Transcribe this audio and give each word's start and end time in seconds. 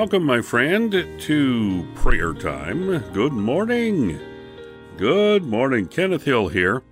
Welcome, 0.00 0.24
my 0.24 0.40
friend, 0.40 0.92
to 1.20 1.88
prayer 1.94 2.32
time. 2.32 3.00
Good 3.12 3.34
morning. 3.34 4.18
Good 4.96 5.44
morning. 5.44 5.88
Kenneth 5.88 6.24
Hill 6.24 6.48
here, 6.48 6.82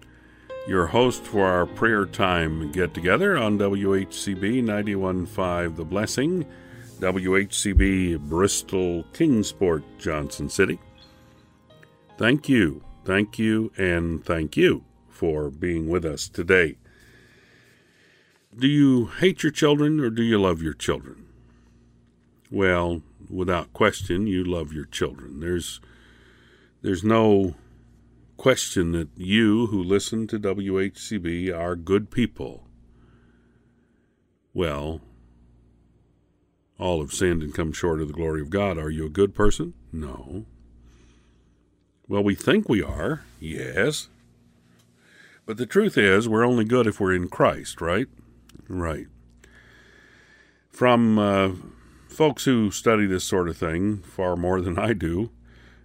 your 0.67 0.89
host 0.89 1.25
for 1.25 1.47
our 1.47 1.65
prayer 1.65 2.05
time 2.05 2.71
get 2.71 2.93
together 2.93 3.39
on 3.39 3.59
WHCB 3.59 4.63
915 4.63 5.75
The 5.75 5.85
Blessing, 5.87 6.45
WHCB 7.01 8.19
Bristol 8.29 9.05
Kingsport, 9.15 9.85
Johnson 9.99 10.51
City. 10.51 10.79
Thank 12.19 12.47
you, 12.47 12.85
thank 13.07 13.39
you, 13.39 13.73
and 13.79 14.23
thank 14.23 14.55
you 14.55 14.85
for 15.09 15.49
being 15.49 15.89
with 15.89 16.05
us 16.05 16.29
today. 16.29 16.77
Do 18.55 18.67
you 18.67 19.07
hate 19.07 19.43
your 19.43 19.53
children 19.53 19.99
or 19.99 20.11
do 20.11 20.23
you 20.23 20.39
love 20.39 20.61
your 20.61 20.75
children? 20.75 21.28
Well, 22.51 23.03
without 23.29 23.73
question, 23.73 24.27
you 24.27 24.45
love 24.45 24.73
your 24.73 24.87
children. 24.87 25.41
There's 25.41 25.81
there's 26.83 27.05
no 27.05 27.55
question 28.37 28.93
that 28.93 29.09
you 29.17 29.67
who 29.67 29.83
listen 29.83 30.27
to 30.29 30.39
WHCB 30.39 31.55
are 31.57 31.77
good 31.77 32.11
people. 32.11 32.65
Well, 34.55 35.01
all 36.79 37.01
have 37.01 37.13
sinned 37.13 37.43
and 37.43 37.53
come 37.53 37.73
short 37.73 38.01
of 38.01 38.07
the 38.07 38.15
glory 38.15 38.41
of 38.41 38.51
God. 38.51 38.79
Are 38.79 38.91
you 38.91 39.05
a 39.05 39.11
good 39.11 39.35
person? 39.35 39.75
No. 39.93 40.47
Well, 42.07 42.23
we 42.23 42.35
think 42.35 42.69
we 42.69 42.83
are, 42.83 43.25
yes. 43.41 44.09
But 45.45 45.57
the 45.57 45.67
truth 45.67 45.99
is, 45.99 46.29
we're 46.29 46.47
only 46.47 46.65
good 46.65 46.87
if 46.87 47.01
we're 47.01 47.15
in 47.15 47.29
Christ, 47.29 47.81
right? 47.81 48.07
Right. 48.69 49.07
From 50.71 51.19
uh, 51.19 51.51
folks 52.19 52.47
who 52.47 52.69
study 52.73 53.07
this 53.07 53.23
sort 53.23 53.49
of 53.49 53.57
thing 53.57 53.99
far 53.99 54.35
more 54.35 54.61
than 54.61 54.77
I 54.77 54.93
do, 54.93 55.31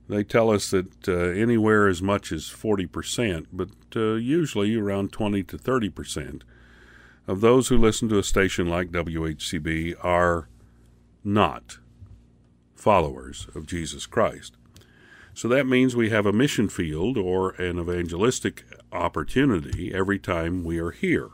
they 0.10 0.24
tell 0.24 0.50
us 0.50 0.72
that 0.72 1.08
uh, 1.08 1.12
anywhere 1.12 1.88
as 1.88 2.02
much 2.02 2.32
as 2.32 2.46
40%, 2.46 3.46
but 3.54 3.70
uh, 3.96 4.16
usually 4.16 4.76
around 4.76 5.12
20 5.12 5.44
to 5.44 5.60
30% 5.60 6.42
of 7.28 7.42
those 7.42 7.68
who 7.68 7.78
listen 7.78 8.10
to 8.10 8.18
a 8.18 8.24
station 8.24 8.66
like 8.66 8.90
WHCB 8.90 9.94
are 10.04 10.50
not 11.24 11.78
followers 12.74 13.46
of 13.54 13.68
Jesus 13.68 14.08
Christ. 14.08 14.58
So 15.36 15.48
that 15.50 15.68
means 15.68 15.96
we 15.96 16.10
have 16.10 16.26
a 16.26 16.34
mission 16.34 16.68
field 16.68 17.16
or 17.16 17.52
an 17.62 17.78
evangelistic 17.78 18.64
opportunity 18.92 19.94
every 19.94 20.18
time 20.18 20.64
we 20.64 20.80
are 20.80 20.90
here 20.90 21.30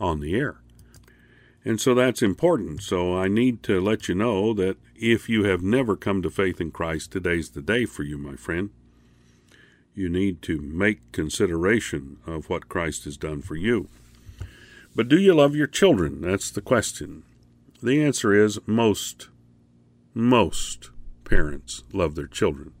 on 0.00 0.20
the 0.20 0.34
air. 0.34 0.62
And 1.64 1.80
so 1.80 1.94
that's 1.94 2.22
important. 2.22 2.82
So 2.82 3.16
I 3.16 3.28
need 3.28 3.62
to 3.64 3.80
let 3.80 4.08
you 4.08 4.14
know 4.14 4.54
that 4.54 4.76
if 4.94 5.28
you 5.28 5.44
have 5.44 5.62
never 5.62 5.96
come 5.96 6.22
to 6.22 6.30
faith 6.30 6.60
in 6.60 6.70
Christ, 6.70 7.12
today's 7.12 7.50
the 7.50 7.62
day 7.62 7.84
for 7.84 8.04
you, 8.04 8.16
my 8.16 8.36
friend. 8.36 8.70
You 9.94 10.08
need 10.08 10.42
to 10.42 10.60
make 10.60 11.10
consideration 11.12 12.18
of 12.26 12.48
what 12.48 12.68
Christ 12.68 13.04
has 13.04 13.16
done 13.16 13.42
for 13.42 13.56
you. 13.56 13.88
But 14.94 15.08
do 15.08 15.18
you 15.18 15.34
love 15.34 15.56
your 15.56 15.66
children? 15.66 16.20
That's 16.20 16.50
the 16.50 16.60
question. 16.60 17.24
The 17.82 18.02
answer 18.02 18.32
is 18.32 18.60
most, 18.66 19.28
most 20.14 20.90
parents 21.24 21.82
love 21.92 22.14
their 22.14 22.26
children. 22.26 22.72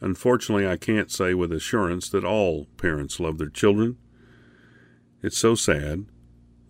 Unfortunately, 0.00 0.66
I 0.66 0.76
can't 0.76 1.10
say 1.10 1.34
with 1.34 1.52
assurance 1.52 2.08
that 2.10 2.24
all 2.24 2.66
parents 2.76 3.18
love 3.18 3.38
their 3.38 3.48
children. 3.48 3.96
It's 5.22 5.38
so 5.38 5.54
sad 5.54 6.06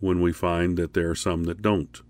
when 0.00 0.20
we 0.20 0.32
find 0.32 0.76
that 0.76 0.94
there 0.94 1.10
are 1.10 1.14
some 1.14 1.44
that 1.44 1.62
don't. 1.62 2.02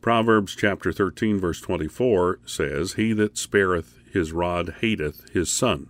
Proverbs 0.00 0.54
chapter 0.56 0.92
13 0.92 1.38
verse 1.40 1.60
24 1.60 2.40
says, 2.46 2.94
He 2.94 3.12
that 3.14 3.36
spareth 3.36 3.98
his 4.12 4.32
rod 4.32 4.76
hateth 4.80 5.28
his 5.30 5.50
son, 5.50 5.88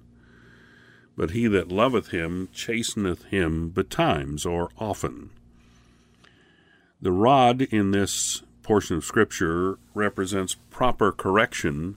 but 1.16 1.30
he 1.30 1.46
that 1.46 1.70
loveth 1.70 2.08
him 2.08 2.48
chasteneth 2.52 3.24
him 3.24 3.68
betimes 3.70 4.46
or 4.46 4.70
often. 4.78 5.30
The 7.00 7.12
rod 7.12 7.62
in 7.62 7.92
this 7.92 8.42
portion 8.62 8.96
of 8.96 9.04
Scripture 9.04 9.78
represents 9.94 10.56
proper 10.70 11.12
correction 11.12 11.96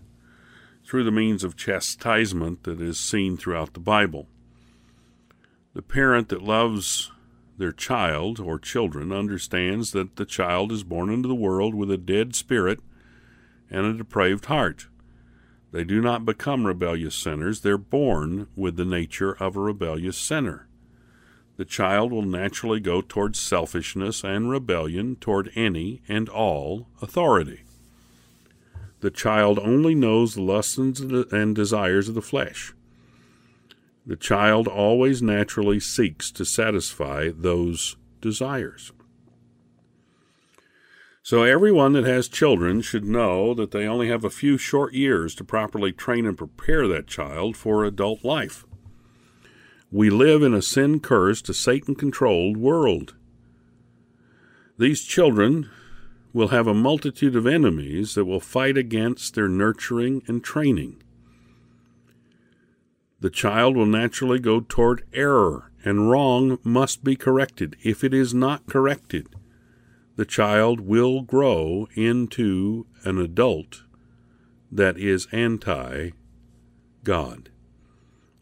through 0.86 1.04
the 1.04 1.12
means 1.12 1.44
of 1.44 1.56
chastisement 1.56 2.64
that 2.64 2.82
is 2.82 3.00
seen 3.00 3.36
throughout 3.38 3.74
the 3.74 3.80
Bible. 3.80 4.28
The 5.74 5.82
parent 5.82 6.30
that 6.30 6.44
loves 6.44 7.12
their 7.62 7.72
child 7.72 8.40
or 8.40 8.58
children 8.58 9.12
understands 9.12 9.92
that 9.92 10.16
the 10.16 10.26
child 10.26 10.72
is 10.72 10.84
born 10.84 11.12
into 11.12 11.28
the 11.28 11.36
world 11.36 11.76
with 11.76 11.92
a 11.92 11.98
dead 11.98 12.36
spirit 12.36 12.80
and 13.70 13.86
a 13.86 13.94
depraved 13.94 14.46
heart. 14.46 14.88
They 15.72 15.84
do 15.84 16.02
not 16.02 16.26
become 16.26 16.66
rebellious 16.66 17.14
sinners, 17.14 17.62
they're 17.62 17.78
born 17.78 18.48
with 18.56 18.78
the 18.78 18.84
nature 18.84 19.34
of 19.34 19.56
a 19.56 19.60
rebellious 19.60 20.18
sinner. 20.18 20.68
The 21.58 21.66
child 21.66 22.12
will 22.12 22.24
naturally 22.24 22.80
go 22.80 23.00
toward 23.00 23.36
selfishness 23.36 24.24
and 24.24 24.50
rebellion 24.50 25.16
toward 25.18 25.52
any 25.54 26.02
and 26.08 26.28
all 26.30 26.88
authority. 27.00 27.62
The 29.02 29.12
child 29.12 29.60
only 29.60 29.94
knows 29.94 30.34
the 30.34 30.42
lusts 30.42 30.80
and 30.80 31.56
desires 31.56 32.10
of 32.10 32.16
the 32.16 32.24
flesh. 32.24 32.74
The 34.06 34.16
child 34.16 34.68
always 34.68 35.22
naturally 35.22 35.80
seeks 35.80 36.32
to 36.32 36.44
satisfy 36.44 37.30
those 37.36 37.98
desires. 38.20 38.92
So, 41.24 41.44
everyone 41.44 41.94
that 41.94 42.04
has 42.04 42.28
children 42.28 42.82
should 42.82 43.06
know 43.06 43.54
that 43.54 43.70
they 43.70 43.86
only 43.86 44.08
have 44.08 44.24
a 44.24 44.32
few 44.32 44.58
short 44.58 44.96
years 44.96 45.36
to 45.36 45.44
properly 45.44 45.92
train 45.92 46.26
and 46.26 46.36
prepare 46.36 46.88
that 46.88 47.06
child 47.06 47.56
for 47.56 47.86
adult 47.86 48.26
life. 48.26 48.66
We 49.92 50.10
live 50.10 50.42
in 50.42 50.56
a 50.56 50.64
sin 50.64 51.00
cursed, 51.00 51.48
a 51.50 51.54
Satan 51.54 51.94
controlled 51.94 52.58
world. 52.58 53.16
These 54.80 55.04
children 55.04 55.70
will 56.34 56.48
have 56.48 56.66
a 56.66 56.74
multitude 56.74 57.36
of 57.36 57.46
enemies 57.46 58.16
that 58.16 58.26
will 58.26 58.40
fight 58.40 58.78
against 58.78 59.36
their 59.36 59.48
nurturing 59.48 60.24
and 60.28 60.44
training 60.44 61.04
the 63.22 63.30
child 63.30 63.78
will 63.78 63.86
naturally 63.86 64.40
go 64.40 64.60
toward 64.60 65.06
error, 65.14 65.72
and 65.86 66.10
wrong 66.10 66.58
must 66.64 67.04
be 67.04 67.16
corrected. 67.16 67.78
If 67.84 68.04
it 68.04 68.14
is 68.14 68.34
not 68.34 68.66
corrected, 68.66 69.28
the 70.16 70.26
child 70.26 70.82
will 70.82 71.22
grow 71.22 71.88
into 71.94 72.88
an 73.04 73.20
adult 73.20 73.84
that 74.72 74.98
is 74.98 75.28
anti 75.32 76.12
God. 77.04 77.50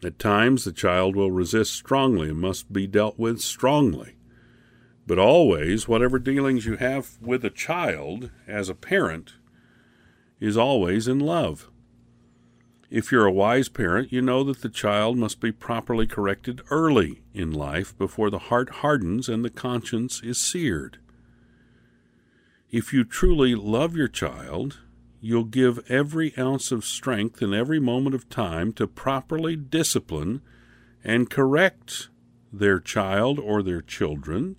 At 0.01 0.17
times, 0.17 0.63
the 0.63 0.71
child 0.71 1.15
will 1.15 1.31
resist 1.31 1.73
strongly 1.73 2.29
and 2.29 2.39
must 2.39 2.71
be 2.71 2.87
dealt 2.87 3.19
with 3.19 3.41
strongly. 3.41 4.15
But 5.05 5.19
always, 5.19 5.89
whatever 5.89 6.19
dealings 6.19 6.65
you 6.65 6.77
have 6.77 7.17
with 7.19 7.43
a 7.43 7.49
child 7.49 8.31
as 8.47 8.69
a 8.69 8.75
parent 8.75 9.33
is 10.39 10.55
always 10.55 11.07
in 11.07 11.19
love. 11.19 11.69
If 12.89 13.11
you're 13.11 13.25
a 13.25 13.31
wise 13.31 13.69
parent, 13.69 14.11
you 14.11 14.19
know 14.19 14.43
that 14.45 14.61
the 14.61 14.69
child 14.69 15.15
must 15.15 15.39
be 15.39 15.51
properly 15.51 16.07
corrected 16.07 16.61
early 16.71 17.21
in 17.35 17.51
life 17.51 17.95
before 17.99 18.31
the 18.31 18.39
heart 18.39 18.69
hardens 18.69 19.29
and 19.29 19.45
the 19.45 19.51
conscience 19.51 20.23
is 20.23 20.39
seared. 20.39 20.97
If 22.71 22.91
you 22.91 23.03
truly 23.03 23.53
love 23.53 23.95
your 23.95 24.07
child, 24.07 24.79
you'll 25.21 25.43
give 25.43 25.85
every 25.87 26.35
ounce 26.35 26.71
of 26.71 26.83
strength 26.83 27.43
and 27.43 27.53
every 27.53 27.79
moment 27.79 28.15
of 28.15 28.27
time 28.27 28.73
to 28.73 28.87
properly 28.87 29.55
discipline 29.55 30.41
and 31.03 31.29
correct 31.29 32.09
their 32.51 32.79
child 32.79 33.37
or 33.37 33.61
their 33.61 33.83
children 33.83 34.55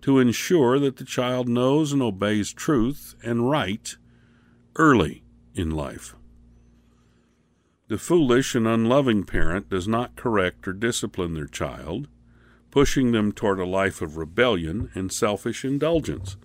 to 0.00 0.20
ensure 0.20 0.78
that 0.78 0.96
the 0.96 1.04
child 1.04 1.48
knows 1.48 1.92
and 1.92 2.02
obeys 2.02 2.52
truth 2.52 3.16
and 3.24 3.50
right 3.50 3.96
early 4.76 5.24
in 5.54 5.70
life. 5.70 6.14
The 7.92 7.98
foolish 7.98 8.54
and 8.54 8.66
unloving 8.66 9.24
parent 9.24 9.68
does 9.68 9.86
not 9.86 10.16
correct 10.16 10.66
or 10.66 10.72
discipline 10.72 11.34
their 11.34 11.46
child, 11.46 12.08
pushing 12.70 13.12
them 13.12 13.32
toward 13.32 13.60
a 13.60 13.66
life 13.66 14.00
of 14.00 14.16
rebellion 14.16 14.90
and 14.94 15.12
selfish 15.12 15.62
indulgence. 15.62 16.38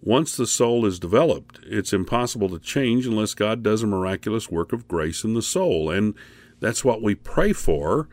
Once 0.00 0.34
the 0.34 0.46
soul 0.46 0.86
is 0.86 0.98
developed, 0.98 1.60
it's 1.66 1.92
impossible 1.92 2.48
to 2.48 2.58
change 2.58 3.04
unless 3.04 3.34
God 3.34 3.62
does 3.62 3.82
a 3.82 3.86
miraculous 3.86 4.50
work 4.50 4.72
of 4.72 4.88
grace 4.88 5.24
in 5.24 5.34
the 5.34 5.42
soul. 5.42 5.90
And 5.90 6.14
that's 6.58 6.82
what 6.82 7.02
we 7.02 7.14
pray 7.14 7.52
for. 7.52 8.08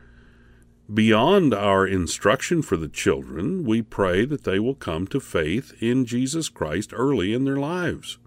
Beyond 0.94 1.54
our 1.54 1.88
instruction 1.88 2.62
for 2.62 2.76
the 2.76 2.90
children, 2.90 3.64
we 3.64 3.82
pray 3.82 4.26
that 4.26 4.44
they 4.44 4.60
will 4.60 4.76
come 4.76 5.08
to 5.08 5.22
faith 5.22 5.82
in 5.82 6.04
Jesus 6.04 6.50
Christ 6.50 6.92
early 6.94 7.34
in 7.34 7.46
their 7.46 7.56
lives. 7.56 8.18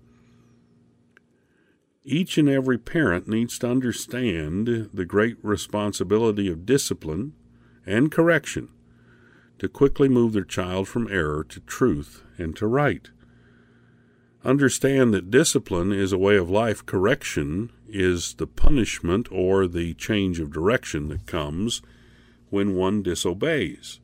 Each 2.05 2.37
and 2.37 2.51
every 2.51 2.77
parent 2.77 3.27
needs 3.27 3.59
to 3.59 3.71
understand 3.71 4.91
the 4.93 5.07
great 5.07 5.39
responsibility 5.43 6.49
of 6.49 6.67
discipline 6.67 7.33
and 7.87 8.13
correction 8.13 8.69
to 9.59 9.69
quickly 9.69 10.09
move 10.11 10.35
their 10.35 10.45
child 10.45 10.87
from 10.87 11.11
error 11.11 11.43
to 11.45 11.61
truth 11.61 12.23
and 12.37 12.55
to 12.57 12.67
right. 12.67 13.09
Understand 14.45 15.15
that 15.15 15.31
discipline 15.31 15.93
is 15.93 16.13
a 16.13 16.19
way 16.19 16.37
of 16.37 16.51
life, 16.51 16.85
correction 16.85 17.73
is 17.89 18.35
the 18.35 18.47
punishment 18.47 19.27
or 19.33 19.67
the 19.67 19.95
change 19.95 20.39
of 20.41 20.53
direction 20.53 21.09
that 21.09 21.27
comes 21.27 21.81
when 22.51 22.75
one 22.75 23.03
disobeys. 23.03 24.01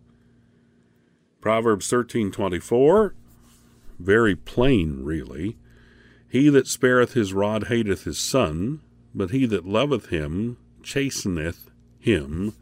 Proverbs 1.43 1.91
13:24 1.91 3.13
very 3.99 4.35
plain 4.35 5.05
really 5.05 5.59
he 6.31 6.49
that 6.49 6.67
spareth 6.67 7.13
his 7.13 7.35
rod 7.35 7.65
hateth 7.65 8.05
his 8.05 8.19
son 8.19 8.81
but 9.15 9.31
he 9.31 9.45
that 9.45 9.67
loveth 9.67 10.07
him 10.07 10.57
chasteneth 10.83 11.71
him 11.99 12.55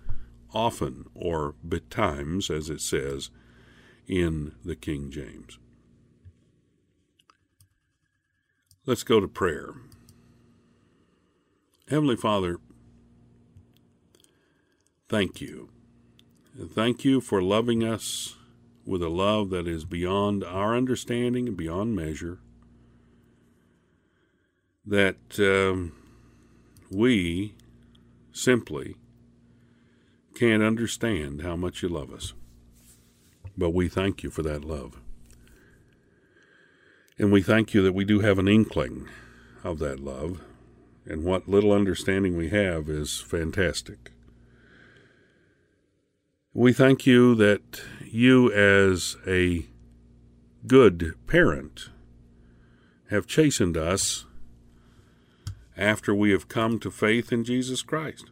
often 0.53 1.05
or 1.15 1.55
betimes 1.67 2.51
as 2.51 2.71
it 2.71 2.81
says 2.81 3.31
in 4.07 4.53
the 4.65 4.75
King 4.75 5.11
James 5.11 5.59
Let's 8.89 9.03
go 9.03 9.21
to 9.21 9.29
prayer. 9.29 9.75
Heavenly 11.91 12.17
Father, 12.17 12.57
thank 15.11 15.43
you. 15.43 15.69
thank 16.75 17.05
you 17.05 17.21
for 17.21 17.43
loving 17.43 17.85
us 17.85 18.37
with 18.87 19.03
a 19.03 19.11
love 19.11 19.51
that 19.51 19.69
is 19.69 19.85
beyond 19.85 20.43
our 20.43 20.75
understanding 20.75 21.49
and 21.49 21.55
beyond 21.55 21.97
measure. 21.97 22.39
That 24.89 25.39
um, 25.39 25.93
we 26.91 27.55
simply 28.33 28.97
can't 30.35 30.63
understand 30.63 31.43
how 31.43 31.57
much 31.57 31.83
you 31.83 31.89
love 31.91 32.11
us. 32.13 32.33
But 33.57 33.71
we 33.71 33.89
thank 33.89 34.23
you 34.23 34.31
for 34.31 34.43
that 34.45 34.65
love. 34.65 34.99
And 37.19 37.31
we 37.33 37.43
thank 37.43 37.75
you 37.75 37.83
that 37.83 37.93
we 37.93 38.05
do 38.05 38.21
have 38.21 38.39
an 38.39 38.49
inkling 38.49 39.09
of 39.65 39.81
that 39.81 39.99
love, 40.01 40.41
and 41.05 41.25
what 41.25 41.49
little 41.49 41.73
understanding 41.73 42.37
we 42.37 42.49
have 42.51 42.89
is 42.89 43.21
fantastic. 43.21 44.13
We 46.55 46.73
thank 46.73 47.07
you 47.07 47.35
that 47.35 47.83
you, 48.05 48.53
as 48.53 49.17
a 49.27 49.67
good 50.67 51.15
parent, 51.27 51.91
have 53.11 53.27
chastened 53.27 53.77
us 53.77 54.25
after 55.79 56.15
we 56.15 56.33
have 56.33 56.49
come 56.49 56.79
to 56.81 56.91
faith 56.91 57.33
in 57.33 57.45
Jesus 57.45 57.83
Christ. 57.83 58.31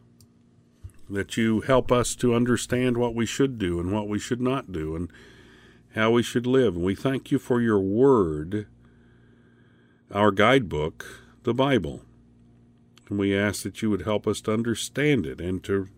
That 1.09 1.37
you 1.37 1.61
help 1.61 1.91
us 1.91 2.15
to 2.15 2.35
understand 2.35 2.97
what 2.97 3.15
we 3.15 3.25
should 3.25 3.57
do 3.57 3.79
and 3.79 3.91
what 3.93 4.09
we 4.09 4.19
should 4.19 4.41
not 4.41 4.73
do 4.73 4.95
and 4.95 5.09
how 5.95 6.11
we 6.11 6.21
should 6.21 6.45
live. 6.45 6.75
And 6.75 6.83
we 6.83 6.95
thank 6.95 7.31
you 7.31 7.39
for 7.39 7.61
your 7.61 7.79
word 7.79 8.67
our 10.11 10.31
guidebook, 10.31 11.05
the 11.43 11.53
Bible. 11.53 12.01
And 13.09 13.19
we 13.19 13.35
ask 13.35 13.63
that 13.63 13.81
you 13.81 13.89
would 13.89 14.03
help 14.03 14.27
us 14.27 14.41
to 14.41 14.53
understand 14.53 15.25
it 15.25 15.41
and 15.41 15.63
to, 15.65 15.89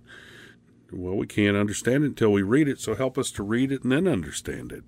well, 0.91 1.15
we 1.15 1.27
can't 1.27 1.57
understand 1.57 2.03
it 2.03 2.07
until 2.07 2.31
we 2.31 2.41
read 2.41 2.67
it, 2.67 2.79
so 2.79 2.95
help 2.95 3.17
us 3.17 3.31
to 3.31 3.43
read 3.43 3.71
it 3.71 3.83
and 3.83 3.91
then 3.91 4.07
understand 4.07 4.71
it. 4.71 4.83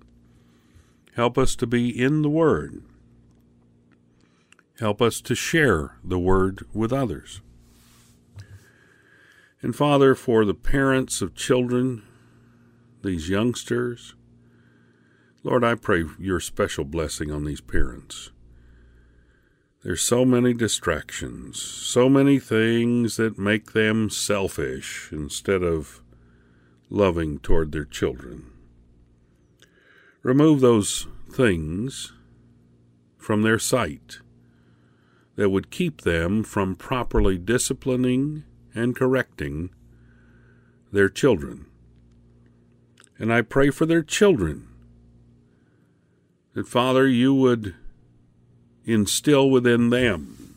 Help 1.14 1.36
us 1.36 1.54
to 1.56 1.66
be 1.66 1.88
in 1.88 2.22
the 2.22 2.30
Word. 2.30 2.82
Help 4.82 5.00
us 5.00 5.20
to 5.20 5.36
share 5.36 5.94
the 6.02 6.18
Word 6.18 6.66
with 6.74 6.92
others. 6.92 7.40
And 9.60 9.76
Father, 9.76 10.16
for 10.16 10.44
the 10.44 10.54
parents 10.54 11.22
of 11.22 11.36
children, 11.36 12.02
these 13.04 13.28
youngsters, 13.28 14.16
Lord, 15.44 15.62
I 15.62 15.76
pray 15.76 16.04
your 16.18 16.40
special 16.40 16.84
blessing 16.84 17.30
on 17.30 17.44
these 17.44 17.60
parents. 17.60 18.32
There's 19.84 20.02
so 20.02 20.24
many 20.24 20.52
distractions, 20.52 21.62
so 21.62 22.08
many 22.08 22.40
things 22.40 23.16
that 23.18 23.38
make 23.38 23.74
them 23.74 24.10
selfish 24.10 25.10
instead 25.12 25.62
of 25.62 26.02
loving 26.90 27.38
toward 27.38 27.70
their 27.70 27.84
children. 27.84 28.50
Remove 30.24 30.58
those 30.58 31.06
things 31.30 32.12
from 33.16 33.42
their 33.42 33.60
sight 33.60 34.18
that 35.36 35.50
would 35.50 35.70
keep 35.70 36.02
them 36.02 36.44
from 36.44 36.76
properly 36.76 37.38
disciplining 37.38 38.44
and 38.74 38.96
correcting 38.96 39.70
their 40.92 41.08
children. 41.08 41.66
And 43.18 43.32
I 43.32 43.42
pray 43.42 43.70
for 43.70 43.86
their 43.86 44.02
children 44.02 44.68
that, 46.54 46.68
Father, 46.68 47.06
you 47.06 47.34
would 47.34 47.74
instill 48.84 49.48
within 49.48 49.90
them 49.90 50.56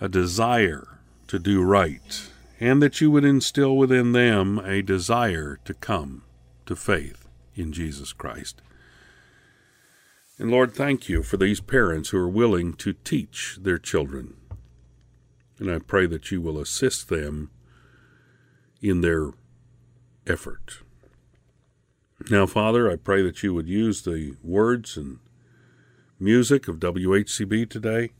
a 0.00 0.08
desire 0.08 0.98
to 1.28 1.38
do 1.38 1.62
right, 1.62 2.28
and 2.60 2.82
that 2.82 3.00
you 3.00 3.10
would 3.10 3.24
instill 3.24 3.76
within 3.76 4.12
them 4.12 4.58
a 4.58 4.82
desire 4.82 5.58
to 5.64 5.74
come 5.74 6.22
to 6.66 6.76
faith 6.76 7.26
in 7.54 7.72
Jesus 7.72 8.12
Christ. 8.12 8.60
And 10.42 10.50
Lord, 10.50 10.74
thank 10.74 11.08
you 11.08 11.22
for 11.22 11.36
these 11.36 11.60
parents 11.60 12.08
who 12.08 12.18
are 12.18 12.28
willing 12.28 12.72
to 12.72 12.94
teach 12.94 13.58
their 13.60 13.78
children. 13.78 14.34
And 15.60 15.70
I 15.70 15.78
pray 15.78 16.06
that 16.06 16.32
you 16.32 16.40
will 16.40 16.58
assist 16.58 17.08
them 17.08 17.52
in 18.80 19.02
their 19.02 19.30
effort. 20.26 20.78
Now, 22.28 22.46
Father, 22.46 22.90
I 22.90 22.96
pray 22.96 23.22
that 23.22 23.44
you 23.44 23.54
would 23.54 23.68
use 23.68 24.02
the 24.02 24.34
words 24.42 24.96
and 24.96 25.20
music 26.18 26.66
of 26.66 26.80
WHCB 26.80 27.70
today 27.70 28.10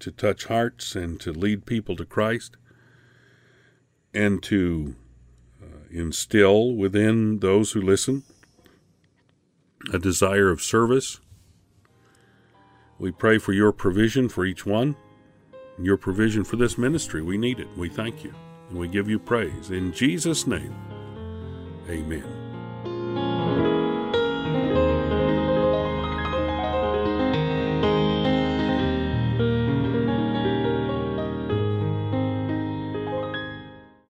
to 0.00 0.10
touch 0.10 0.44
hearts 0.48 0.94
and 0.94 1.18
to 1.20 1.32
lead 1.32 1.64
people 1.64 1.96
to 1.96 2.04
Christ 2.04 2.58
and 4.12 4.42
to 4.42 4.96
uh, 5.62 5.88
instill 5.90 6.74
within 6.74 7.38
those 7.38 7.72
who 7.72 7.80
listen 7.80 8.24
a 9.94 9.98
desire 9.98 10.50
of 10.50 10.60
service. 10.60 11.20
We 13.00 13.10
pray 13.10 13.38
for 13.38 13.54
your 13.54 13.72
provision 13.72 14.28
for 14.28 14.44
each 14.44 14.66
one, 14.66 14.94
your 15.78 15.96
provision 15.96 16.44
for 16.44 16.56
this 16.56 16.76
ministry. 16.76 17.22
We 17.22 17.38
need 17.38 17.58
it. 17.58 17.68
We 17.74 17.88
thank 17.88 18.22
you 18.22 18.34
and 18.68 18.78
we 18.78 18.88
give 18.88 19.08
you 19.08 19.18
praise. 19.18 19.70
In 19.70 19.90
Jesus' 19.90 20.46
name, 20.46 20.74
amen. 21.88 22.49